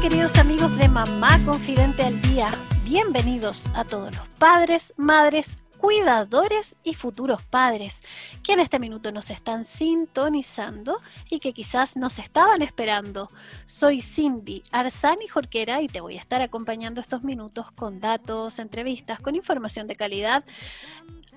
[0.00, 2.46] Queridos amigos de Mamá Confidente al Día,
[2.84, 8.02] bienvenidos a todos los padres, madres, cuidadores y futuros padres
[8.44, 13.28] que en este minuto nos están sintonizando y que quizás nos estaban esperando.
[13.64, 19.18] Soy Cindy Arzani Jorquera y te voy a estar acompañando estos minutos con datos, entrevistas,
[19.18, 20.44] con información de calidad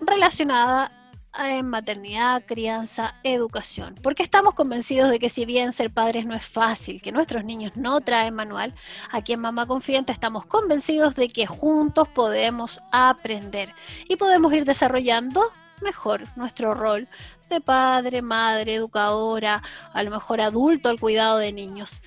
[0.02, 1.01] relacionada
[1.38, 3.96] en maternidad, crianza, educación.
[4.02, 7.74] Porque estamos convencidos de que si bien ser padres no es fácil, que nuestros niños
[7.76, 8.74] no traen manual,
[9.12, 13.74] aquí en Mamá Confidente estamos convencidos de que juntos podemos aprender
[14.08, 15.44] y podemos ir desarrollando
[15.82, 17.08] mejor nuestro rol
[17.50, 19.62] de padre, madre, educadora,
[19.94, 22.02] a lo mejor adulto al cuidado de niños.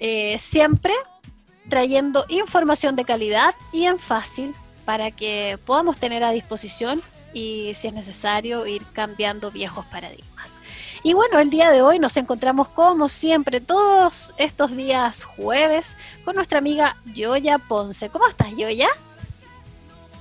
[0.00, 0.92] Eh, siempre
[1.68, 4.54] trayendo información de calidad y en fácil
[4.84, 7.02] para que podamos tener a disposición
[7.34, 10.58] y si es necesario ir cambiando viejos paradigmas.
[11.02, 16.36] Y bueno, el día de hoy nos encontramos como siempre todos estos días jueves con
[16.36, 18.08] nuestra amiga Yoya Ponce.
[18.08, 18.88] ¿Cómo estás Yoya?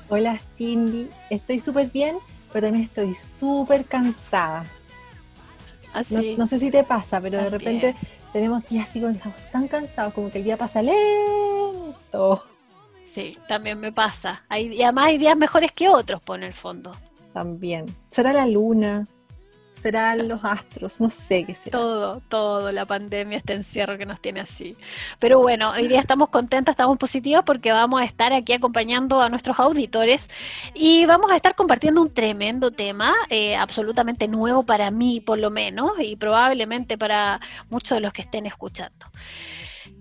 [0.09, 2.17] Hola Cindy, estoy súper bien,
[2.51, 4.65] pero también estoy súper cansada.
[5.93, 6.35] Así.
[6.37, 7.95] No, sé si te pasa, pero de repente
[8.33, 12.43] tenemos días así como estamos tan cansados, como que el día pasa lento.
[13.03, 14.43] Sí, también me pasa.
[14.49, 16.95] Hay, y además hay días mejores que otros, por el fondo.
[17.33, 17.93] También.
[18.11, 19.05] ¿Será la luna?
[19.81, 21.01] ¿Serán los astros?
[21.01, 21.77] No sé qué será.
[21.77, 24.77] Todo, todo, la pandemia, este encierro que nos tiene así.
[25.19, 29.27] Pero bueno, hoy día estamos contentas, estamos positivas porque vamos a estar aquí acompañando a
[29.27, 30.29] nuestros auditores
[30.73, 35.51] y vamos a estar compartiendo un tremendo tema, eh, absolutamente nuevo para mí por lo
[35.51, 39.05] menos y probablemente para muchos de los que estén escuchando.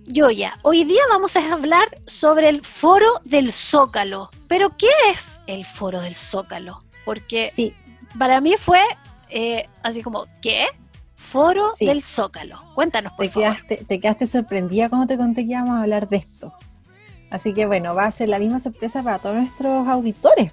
[0.06, 4.30] Yoya, hoy día vamos a hablar sobre el foro del Zócalo.
[4.48, 6.82] Pero, ¿qué es el foro del Zócalo?
[7.04, 7.74] Porque sí.
[8.18, 8.80] para mí fue
[9.30, 10.66] eh, así como, ¿qué?
[11.14, 12.60] Foro del Zócalo.
[12.74, 16.16] Cuéntanos, por te Quedaste, te quedaste sorprendida cuando te conté que íbamos a hablar de
[16.16, 16.52] esto.
[17.30, 20.52] Así que bueno, va a ser la misma sorpresa para todos nuestros auditores.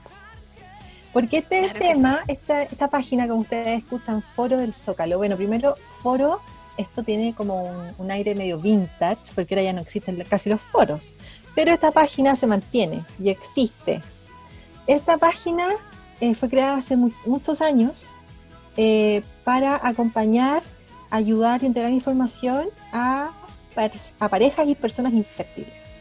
[1.11, 5.17] Porque este tema, esta, esta página, como ustedes escuchan, Foro del Zócalo.
[5.17, 6.39] Bueno, primero, Foro
[6.79, 11.15] esto tiene como un, aire medio vintage, porque ahora ya no existen casi los foros,
[11.53, 14.01] pero esta página se mantiene y existe.
[14.87, 15.67] Esta página
[16.21, 18.15] eh, fue creada hace muchos años
[18.77, 20.63] eh, para acompañar,
[21.09, 23.31] ayudar y entregar información a,
[24.19, 25.97] a parejas y personas infértiles.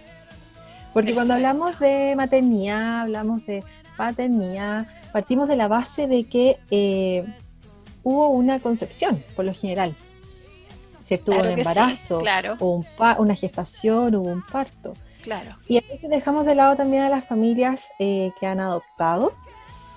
[0.94, 3.64] Porque cuando hablamos de maternidad, hablamos de
[3.96, 7.24] paternidad, partimos de la base de que eh,
[8.04, 9.96] hubo una concepción, por lo general,
[11.08, 11.32] ¿cierto?
[11.32, 12.22] hubo un embarazo,
[12.60, 12.84] o
[13.18, 14.94] una gestación, hubo un parto.
[15.22, 15.56] Claro.
[15.66, 19.32] Y a veces dejamos de lado también a las familias eh, que han adoptado,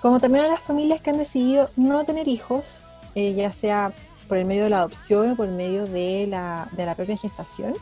[0.00, 2.82] como también a las familias que han decidido no tener hijos,
[3.14, 3.92] eh, ya sea
[4.26, 7.16] por el medio de la adopción o por el medio de la, de la propia
[7.16, 7.74] gestación,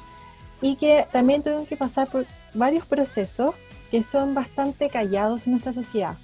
[0.61, 3.55] y que también tuvieron que pasar por varios procesos
[3.91, 6.17] que son bastante callados en nuestra sociedad,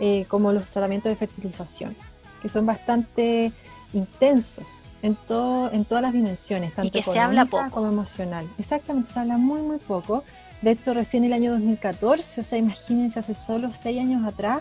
[0.00, 1.94] eh, como los tratamientos de fertilización,
[2.42, 3.52] que son bastante
[3.92, 7.70] intensos en, todo, en todas las dimensiones, tanto y que se habla poco.
[7.70, 8.48] como emocional.
[8.58, 10.24] Exactamente, se habla muy, muy poco.
[10.62, 14.60] De hecho, recién el año 2014, o sea, imagínense, hace solo seis años atrás,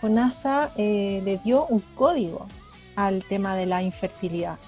[0.00, 2.46] FONASA eh, le dio un código
[2.96, 4.58] al tema de la infertilidad.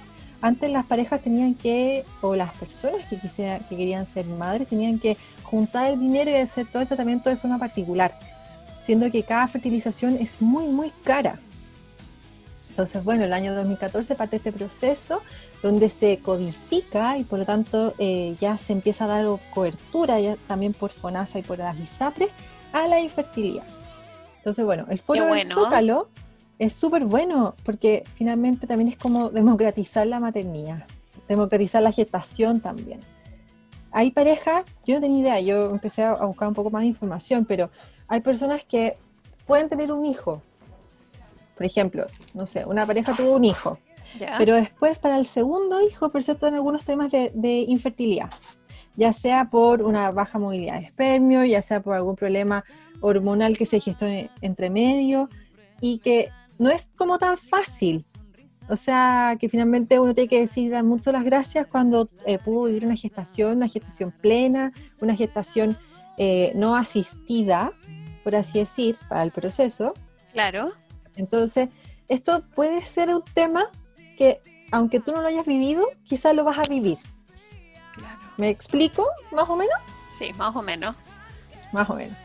[0.40, 4.98] Antes las parejas tenían que, o las personas que, quisiera, que querían ser madres, tenían
[4.98, 8.18] que juntar el dinero y hacer todo el tratamiento de forma particular,
[8.82, 11.38] siendo que cada fertilización es muy, muy cara.
[12.72, 15.20] Entonces, bueno, el año 2014 parte este proceso
[15.62, 20.36] donde se codifica y por lo tanto eh, ya se empieza a dar cobertura ya
[20.48, 22.30] también por FONASA y por las ISAPRES
[22.72, 23.66] a la infertilidad.
[24.38, 26.08] Entonces, bueno, el foro del Zócalo
[26.58, 30.86] es súper bueno porque finalmente también es como democratizar la maternidad,
[31.28, 33.00] democratizar la gestación también.
[33.90, 37.44] Hay parejas, yo no tenía idea, yo empecé a buscar un poco más de información,
[37.44, 37.68] pero
[38.08, 38.96] hay personas que
[39.46, 40.40] pueden tener un hijo,
[41.62, 43.78] por ejemplo, no sé, una pareja tuvo un hijo,
[44.36, 48.30] pero después para el segundo hijo presentan algunos temas de, infertilidad,
[48.96, 52.64] ya sea por una baja movilidad de espermio, ya sea por algún problema
[53.00, 54.06] hormonal que se gestó
[54.40, 55.28] entre medio
[55.80, 58.04] y que no es como tan fácil.
[58.68, 62.64] O sea, que finalmente uno tiene que decir dar mucho las gracias cuando eh, pudo
[62.64, 65.78] vivir una gestación, una gestación plena, una gestación
[66.18, 67.72] eh, no asistida,
[68.24, 69.94] por así decir, para el proceso.
[70.32, 70.72] Claro.
[71.16, 71.68] Entonces,
[72.08, 73.66] esto puede ser un tema
[74.16, 76.98] que, aunque tú no lo hayas vivido, quizás lo vas a vivir.
[77.94, 78.20] Claro.
[78.36, 79.76] ¿Me explico más o menos?
[80.10, 80.94] Sí, más o menos.
[81.72, 82.16] Más o menos.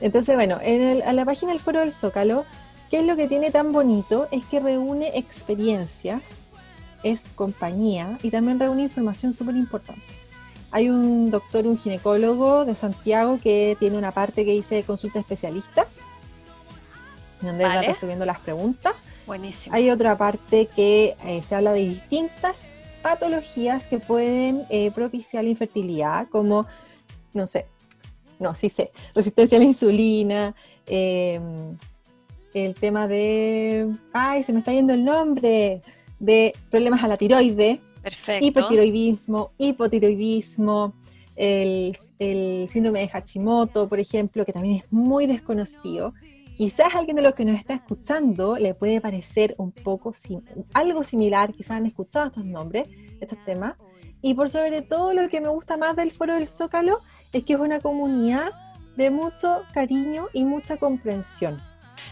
[0.00, 2.44] Entonces, bueno, en, la página del Foro del Zócalo,
[2.90, 4.28] ¿qué es lo que tiene tan bonito?
[4.30, 6.42] Es que reúne experiencias,
[7.02, 10.02] es compañía y también reúne información súper importante.
[10.70, 16.02] Hay un doctor, un ginecólogo de Santiago que tiene una parte que dice consulta especialistas,
[17.40, 18.94] donde va resolviendo las preguntas.
[19.26, 19.74] Buenísimo.
[19.74, 22.70] Hay otra parte que eh, se habla de distintas
[23.02, 26.66] patologías que pueden eh, propiciar la infertilidad, como,
[27.32, 27.66] no sé,
[28.38, 30.54] no, sí sé, resistencia a la insulina,
[30.86, 31.76] em,
[32.54, 35.82] el tema de, ay, se me está yendo el nombre,
[36.18, 38.44] de problemas a la tiroide, Perfecto.
[38.44, 40.94] hipotiroidismo, hipotiroidismo,
[41.36, 46.12] el, el, síndrome de Hashimoto, por ejemplo, que también es muy desconocido.
[46.60, 50.12] Quizás alguien de los que nos está escuchando le puede parecer un poco
[50.74, 52.86] algo similar, quizás han escuchado estos nombres,
[53.18, 53.76] estos temas.
[54.20, 57.00] Y por sobre todo lo que me gusta más del Foro del Zócalo
[57.32, 58.50] es que es una comunidad
[58.94, 61.58] de mucho cariño y mucha comprensión.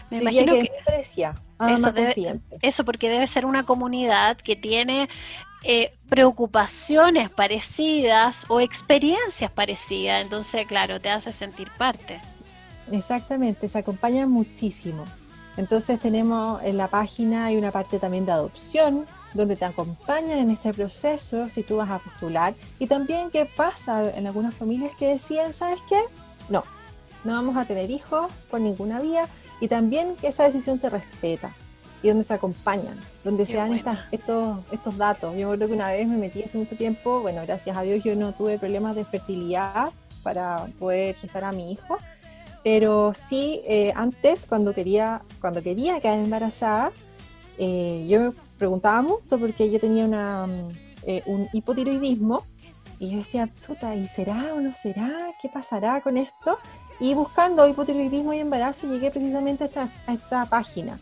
[0.09, 1.35] Me imagino que, decía,
[1.69, 1.93] eso,
[2.63, 5.09] eso, porque debe ser una comunidad que tiene
[5.63, 12.19] eh, preocupaciones parecidas o experiencias parecidas, entonces claro, te hace sentir parte.
[12.91, 15.05] Exactamente, se acompaña muchísimo.
[15.57, 20.51] Entonces tenemos en la página hay una parte también de adopción, donde te acompañan en
[20.51, 22.55] este proceso si tú vas a postular.
[22.79, 25.99] Y también qué pasa en algunas familias que decían, ¿sabes qué?
[26.47, 26.63] No,
[27.23, 29.27] no vamos a tener hijos por ninguna vía.
[29.59, 31.53] Y también que esa decisión se respeta
[32.01, 33.73] y donde se acompañan, donde se dan
[34.11, 35.35] estos, estos datos.
[35.37, 38.15] Yo creo que una vez me metí hace mucho tiempo, bueno, gracias a Dios yo
[38.15, 39.91] no tuve problemas de fertilidad
[40.23, 41.97] para poder gestar a mi hijo,
[42.63, 46.91] pero sí, eh, antes, cuando quería, cuando quería quedar embarazada,
[47.57, 50.71] eh, yo me preguntaba mucho porque yo tenía una, mm,
[51.07, 52.43] eh, un hipotiroidismo
[52.99, 55.31] y yo decía, chuta, ¿y será o no será?
[55.41, 56.57] ¿Qué pasará con esto?
[56.99, 60.99] Y buscando hipotiroidismo y embarazo llegué precisamente a esta, a esta página.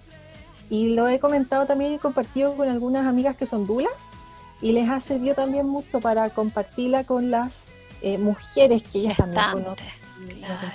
[0.70, 4.12] Y lo he comentado también y compartido con algunas amigas que son dulas
[4.62, 7.66] y les ha servido también mucho para compartirla con las
[8.20, 9.88] mujeres que ellas también conocen.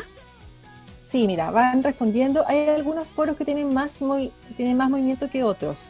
[1.02, 2.44] Sí, mira, van respondiendo.
[2.48, 3.98] Hay algunos foros que tienen más,
[4.58, 5.84] tienen más movimiento que otros.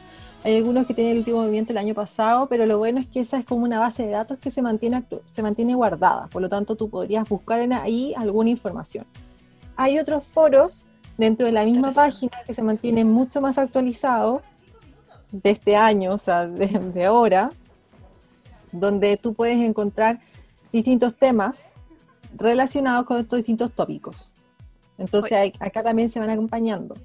[0.43, 3.21] Hay algunos que tienen el último movimiento el año pasado, pero lo bueno es que
[3.21, 6.27] esa es como una base de datos que se mantiene, se mantiene guardada.
[6.27, 9.05] Por lo tanto, tú podrías buscar en ahí alguna información.
[9.75, 10.83] Hay otros foros
[11.17, 14.43] dentro de la misma página que se mantienen mucho más actualizados
[15.31, 17.51] de este año, o sea, de, ahora,
[18.71, 20.19] donde tú puedes encontrar
[20.71, 21.71] distintos temas
[22.35, 24.31] relacionados con estos distintos tópicos.
[24.97, 26.95] Entonces acá también se van acompañando.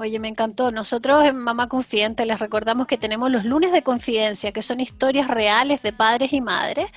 [0.00, 0.70] Oye, me encantó.
[0.70, 5.26] Nosotros en Mamá Confidente les recordamos que tenemos los lunes de confidencia, que son historias
[5.26, 6.88] reales de padres y madres,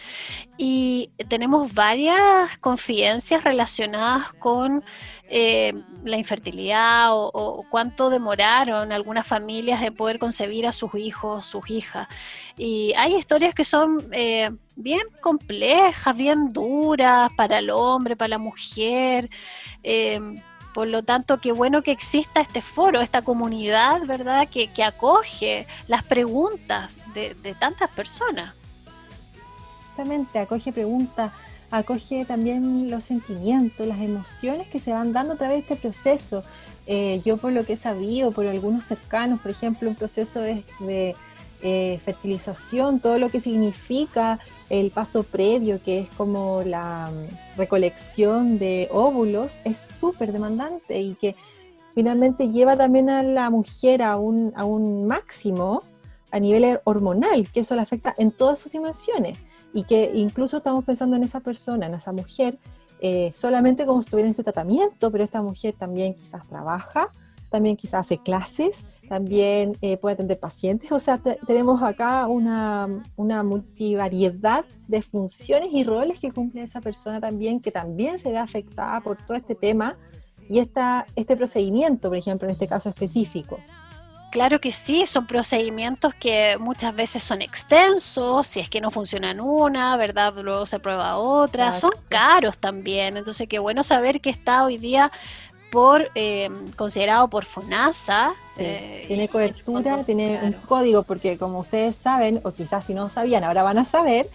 [0.56, 4.84] y tenemos varias confidencias relacionadas con
[5.30, 11.72] eh, la infertilidad o, cuánto demoraron algunas familias en poder concebir a sus hijos, sus
[11.72, 12.08] hijas.
[12.56, 18.38] Y hay historias que son eh, bien complejas, bien duras para el hombre, para la
[18.38, 19.28] mujer.
[19.82, 20.20] Eh,
[20.74, 26.04] por lo tanto, qué bueno que exista este foro, esta comunidad, ¿verdad?, que, acoge las
[26.04, 28.56] preguntas de, tantas personas.
[29.92, 31.32] Exactamente, acoge preguntas,
[31.70, 36.44] acoge también los sentimientos, las emociones que se van dando a través de este proceso.
[36.88, 41.16] Eh, yo por lo que he sabido, por algunos cercanos, por ejemplo, un proceso de
[41.64, 44.40] eh, fertilización, todo lo que significa
[44.70, 51.16] el paso previo, que es como la mm, recolección de óvulos, es súper demandante y
[51.16, 51.36] que
[51.94, 55.84] finalmente lleva también a la mujer a un, a un máximo
[56.32, 59.38] a nivel hormonal, que eso le afecta en todas sus dimensiones.
[59.74, 62.58] Y que incluso estamos pensando en esa persona, en esa mujer,
[63.00, 67.10] eh, solamente como si estuviera en este tratamiento, pero esta mujer también quizás trabaja,
[67.52, 73.44] también quizás hace clases, también eh, puede atender pacientes, o sea, tenemos acá una, una
[73.44, 79.02] multivariedad de funciones y roles que cumple esa persona también, que también se ve afectada
[79.02, 79.98] por todo este tema
[80.50, 83.60] y esta, este procedimiento, por ejemplo, en este caso específico.
[84.32, 89.42] Claro que sí, son procedimientos que muchas veces son extensos, si es que no funcionan
[89.42, 90.34] una, ¿verdad?
[90.42, 95.12] Luego se prueba otra, son caros también, entonces qué bueno saber que está hoy día
[95.72, 98.34] por eh, considerado por FONASA.
[98.58, 103.44] Eh, tiene cobertura, tiene un código, porque como ustedes saben, o quizás si no sabían,
[103.44, 104.30] ahora van a saber,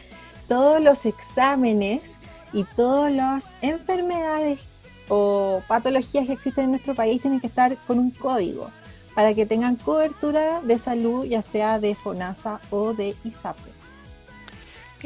[0.49, 2.16] todos los exámenes
[2.52, 4.66] y todas las enfermedades
[5.09, 8.71] o patologías que existen en nuestro país tienen que estar con un código
[9.14, 13.75] para que tengan cobertura de salud, ya sea de FONASA o de ISAPRE.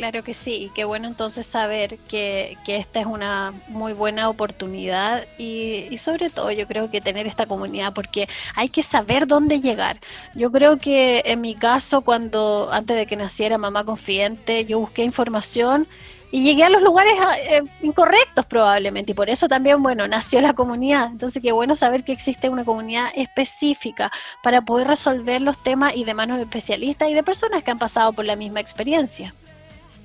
[0.00, 5.26] Claro que sí, y qué bueno entonces saber que, esta es una muy buena oportunidad
[5.36, 9.60] y, y, sobre todo yo creo que tener esta comunidad porque hay que saber dónde
[9.60, 9.98] llegar.
[10.34, 15.04] Yo creo que en mi caso cuando antes de que naciera Mamá Confidente yo busqué
[15.04, 15.86] información
[16.30, 20.40] y llegué a los lugares ah, eh, incorrectos probablemente y por eso también, bueno, nació
[20.40, 21.08] la comunidad.
[21.08, 24.10] Entonces, qué bueno saber que existe una comunidad específica
[24.42, 27.78] para poder resolver los temas y de manos de especialistas y de personas que han
[27.78, 29.34] pasado por la misma experiencia.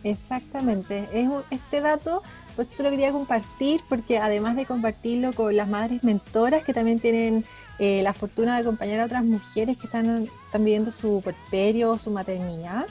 [0.06, 2.22] Exactamente, es este dato,
[2.56, 7.00] pues te lo quería compartir porque además de compartirlo con las madres mentoras que también
[7.00, 7.44] tienen
[7.80, 12.12] eh, la fortuna de acompañar a otras mujeres que están, están viviendo su puerperio, su
[12.12, 12.86] maternidad,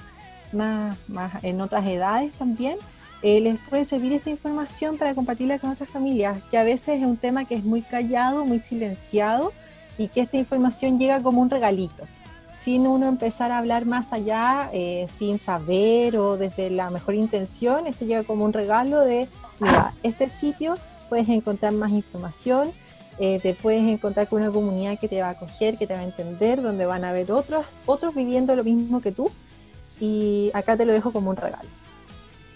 [0.52, 2.78] más, más en otras edades también,
[3.23, 7.06] eh, les puede servir esta información para compartirla con otras familias, que a veces es
[7.06, 9.52] un tema que es muy callado, muy silenciado
[9.99, 12.09] y que esta información llega como un regalito,
[12.56, 17.87] sin uno empezar a hablar más allá, eh, sin saber o desde la mejor intención,
[17.87, 19.28] esto llega como un regalo de,
[20.02, 20.76] este sitio
[21.08, 22.73] puedes encontrar más información,
[23.18, 26.00] eh, te puedes encontrar con una comunidad que te va a acoger, que te va
[26.00, 29.30] a entender, donde van a haber otros, otros viviendo lo mismo que tú
[30.00, 31.68] y acá te lo dejo como un regalo.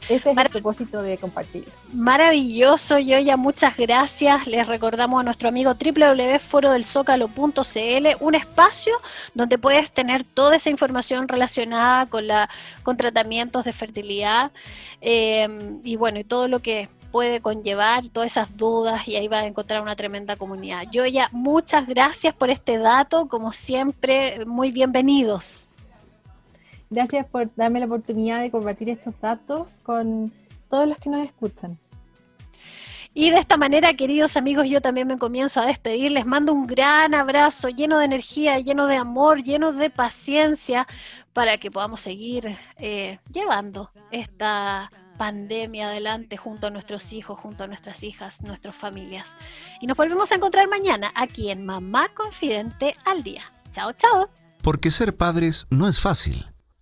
[0.09, 1.67] Ese es el propósito de compartir.
[1.93, 4.47] Maravilloso, Yoya, muchas gracias.
[4.47, 8.95] Les recordamos a nuestro amigo www.forodelsocalo.cl, un espacio
[9.35, 12.49] donde puedes tener toda esa información relacionada con, la,
[12.83, 14.51] con tratamientos de fertilidad
[15.03, 19.43] em, y bueno, y todo lo que puede conllevar todas esas dudas y ahí vas
[19.43, 20.85] a encontrar una tremenda comunidad.
[20.91, 25.69] Yoya, muchas gracias por este dato, como siempre, muy bienvenidos.
[26.91, 30.33] Gracias por darme la oportunidad de compartir estos datos con
[30.71, 31.79] todos los que nos escuchan.
[33.15, 36.13] Y de esta manera, queridos amigos, yo también me comienzo a despedir.
[36.13, 40.87] Les mando un gran abrazo lleno de energía, lleno de amor, lleno de paciencia
[41.33, 47.67] para que podamos seguir eh, llevando esta pandemia adelante junto a nuestros hijos, junto a
[47.67, 49.37] nuestras hijas, nuestras familias.
[49.81, 53.53] Y nos volvemos a encontrar mañana aquí en Mamá Confidente al Día.
[53.73, 54.31] Chao, chao.
[54.63, 56.47] Porque ser padres no es fácil